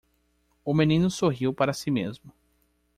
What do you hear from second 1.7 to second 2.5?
si mesmo.